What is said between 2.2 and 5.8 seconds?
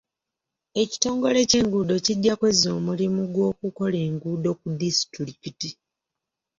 kwezza omulimu gw'okukola enguudo ku disitulikiti.